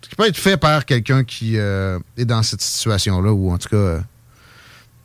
qui 0.00 0.14
peut 0.16 0.26
être 0.26 0.36
fait 0.36 0.56
par 0.56 0.84
quelqu'un 0.84 1.24
qui 1.24 1.58
euh, 1.58 1.98
est 2.16 2.24
dans 2.24 2.42
cette 2.42 2.60
situation-là, 2.60 3.32
ou 3.32 3.52
en 3.52 3.58
tout 3.58 3.68
cas 3.68 3.76
euh, 3.76 4.00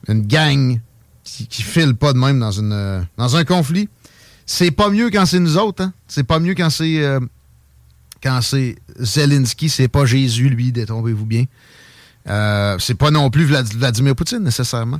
une 0.08 0.26
gang 0.26 0.80
qui, 1.24 1.48
qui, 1.48 1.64
file 1.64 1.96
pas 1.96 2.14
de 2.14 2.18
même 2.18 2.40
dans 2.40 2.52
une 2.52 3.06
dans 3.18 3.36
un 3.36 3.44
conflit. 3.44 3.90
C'est 4.46 4.72
pas 4.72 4.90
mieux 4.90 5.12
quand 5.12 5.26
c'est 5.26 5.40
nous 5.40 5.58
autres, 5.58 5.84
hein? 5.84 5.94
C'est 6.08 6.24
pas 6.24 6.40
mieux 6.40 6.56
quand 6.56 6.70
c'est 6.70 7.04
quand 8.24 8.42
c'est 8.42 8.78
Zelensky, 9.00 9.70
c'est 9.70 9.88
pas 9.88 10.06
Jésus, 10.06 10.50
lui, 10.50 10.72
détrompez-vous 10.72 11.26
bien. 11.26 11.46
c'est 12.80 12.96
pas 12.96 13.12
non 13.12 13.30
plus 13.30 13.46
Vladimir 13.46 14.16
Poutine, 14.16 14.40
nécessairement. 14.40 15.00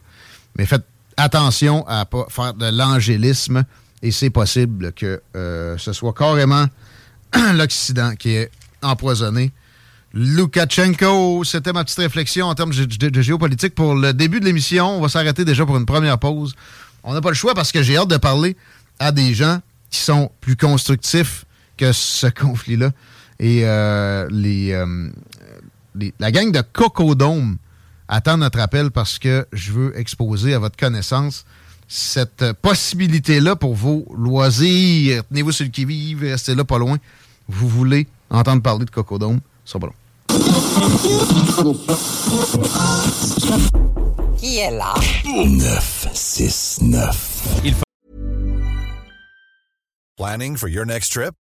Mais 0.58 0.66
faites 0.66 0.86
attention 1.18 1.86
à 1.88 2.06
pas 2.06 2.28
faire 2.30 2.54
de 2.54 2.68
l'angélisme 2.68 3.66
et 4.02 4.12
c'est 4.12 4.30
possible 4.30 4.94
que 4.94 5.22
euh, 5.36 5.78
ce 5.78 5.94
soit 5.94 6.14
carrément 6.14 6.66
l'Occident 7.54 8.16
qui 8.16 8.32
est 8.32 8.52
empoisonné. 8.82 9.52
Loukachenko, 10.14 11.44
c'était 11.44 11.74
ma 11.74 11.84
petite 11.84 12.00
réflexion 12.00 12.48
en 12.48 12.56
termes 12.56 12.72
de, 12.72 13.22
géopolitique 13.22 13.76
pour 13.76 13.94
le 13.94 14.14
début 14.14 14.40
de 14.40 14.46
l'émission. 14.46 14.98
On 14.98 15.02
va 15.02 15.10
s'arrêter 15.10 15.46
déjà 15.46 15.66
pour 15.66 15.78
une 15.78 15.86
première 15.86 16.18
pause. 16.18 16.56
On 17.04 17.14
n'a 17.14 17.22
pas 17.22 17.30
le 17.30 17.36
choix 17.36 17.54
parce 17.54 17.72
que 17.72 17.84
j'ai 17.84 17.98
hâte 17.98 18.10
de 18.10 18.18
parler 18.18 18.56
à 18.98 19.12
des 19.12 19.34
gens 19.34 19.60
qui 19.92 20.00
sont 20.00 20.32
plus 20.42 20.56
constructifs 20.56 21.46
que 21.78 21.92
ce 21.92 22.28
conflit-là. 22.42 22.92
Et 23.40 23.66
euh, 23.66 24.28
euh, 24.32 25.10
les, 25.96 26.14
la 26.20 26.32
gang 26.32 26.52
de 26.52 26.62
Cocodome 26.62 27.58
attend 28.08 28.38
notre 28.38 28.60
appel 28.60 28.92
parce 28.92 29.20
que 29.20 29.46
je 29.54 29.72
veux 29.72 29.98
exposer 29.98 30.54
à 30.54 30.60
votre 30.60 30.76
connaissance 30.76 31.46
cette 31.90 32.54
possibilité-là 32.62 33.58
pour 33.58 33.74
vos 33.74 34.06
loisirs. 34.16 35.24
Tenez-vous 35.28 35.52
sur 35.52 35.66
le 35.66 35.72
qui-vive, 35.72 36.22
restez 36.22 36.56
là 36.56 36.64
pas 36.64 36.78
loin. 36.78 36.98
Vous 37.48 37.68
voulez 37.68 38.08
entendre 38.30 38.62
parler 38.62 38.86
de 38.86 38.92
Cocodome, 38.92 39.40
ça 39.66 39.80
va 39.80 39.88
long. 39.88 39.94
Qui 44.38 44.60
est 44.60 44.72
là? 44.72 44.94
969. 45.26 47.82
Planning 50.16 50.56
for 50.58 50.70
your 50.70 50.86
next 50.86 51.12
trip? 51.12 51.34